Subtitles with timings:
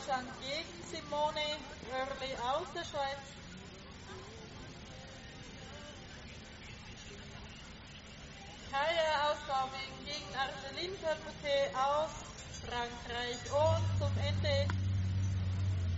[0.00, 1.58] Deutschland gegen Simone
[1.90, 3.20] Hörli aus der Schweiz.
[8.70, 12.10] Kaya aus Norwegen gegen Arceline Permuté aus
[12.64, 13.40] Frankreich.
[13.52, 14.68] Und zum Ende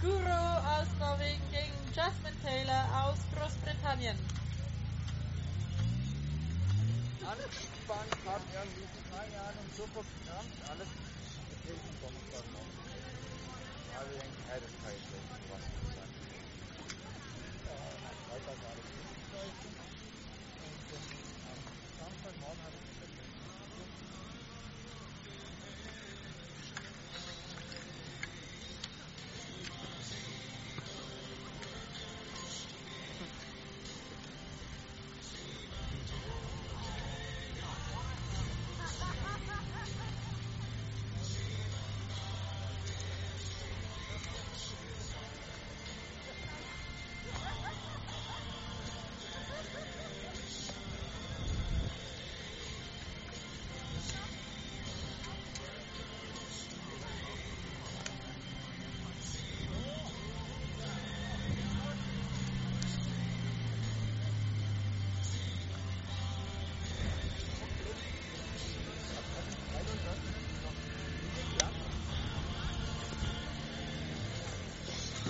[0.00, 0.32] Guru
[0.64, 4.18] aus Norwegen gegen Jasmine Taylor aus Großbritannien.
[7.26, 8.42] Anspannt hat
[9.10, 10.88] drei Jahren und super gekramt, alles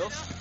[0.01, 0.40] Los!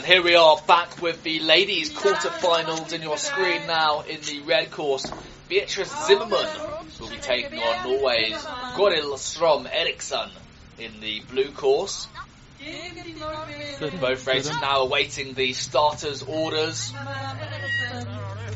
[0.00, 4.40] And here we are back with the ladies quarterfinals in your screen now in the
[4.46, 5.04] red course.
[5.46, 6.48] Beatrice Zimmermann
[6.98, 8.42] will be taking on Norway's
[8.76, 10.30] Goril Strom Eriksen
[10.78, 12.08] in the blue course.
[14.00, 16.94] Both races now awaiting the starters' orders.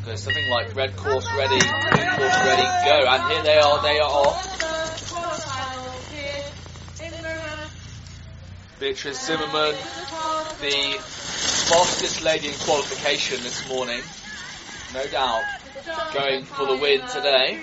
[0.07, 3.05] There's something like red course ready, blue course ready, go.
[3.07, 4.55] And here they are, they are off.
[8.81, 9.75] Beatrice Zimmermann,
[10.63, 11.14] the
[11.65, 14.01] fastest lady in qualification this morning.
[14.93, 15.43] No doubt.
[16.13, 17.59] Going for the win today.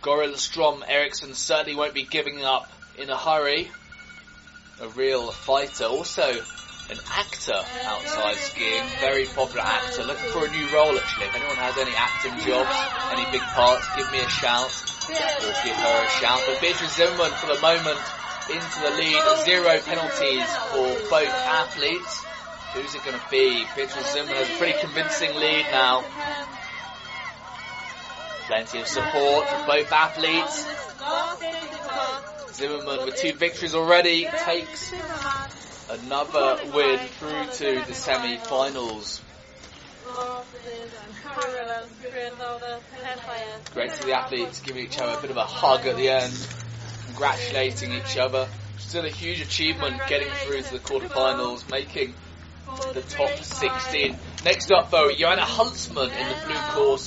[0.00, 3.68] Gorilla Strom Eriksen certainly won't be giving up in a hurry.
[4.80, 5.84] A real fighter.
[5.84, 8.84] Also an actor outside skiing.
[9.00, 10.04] Very popular actor.
[10.04, 11.26] Looking for a new role actually.
[11.26, 12.70] If anyone has any acting jobs,
[13.10, 14.70] any big parts, give me a shout.
[15.10, 16.40] Or give her a shout.
[16.46, 17.98] But Beatrice Zimmermann for the moment
[18.50, 19.44] into the lead.
[19.44, 22.24] Zero penalties for both athletes.
[22.74, 23.64] Who's it going to be?
[23.76, 26.04] Beatrice Zimmermann has a pretty convincing lead now.
[28.46, 30.66] Plenty of support for both athletes.
[32.54, 34.92] Zimmermann with two victories already takes
[35.90, 39.22] another win through to the semi-finals.
[43.72, 46.32] Great to the athletes giving each other a bit of a hug at the end,
[47.08, 48.46] congratulating each other.
[48.78, 52.14] Still a huge achievement getting through to the quarterfinals, making
[52.92, 54.16] the top 16.
[54.44, 57.06] Next up though, Joanna Huntsman in the blue course